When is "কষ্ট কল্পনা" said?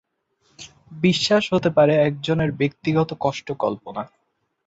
3.19-4.03